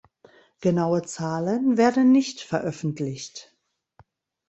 Genaue 0.61 1.03
Zahlen 1.03 1.77
werden 1.77 2.11
nicht 2.11 2.41
veröffentlicht. 2.41 3.55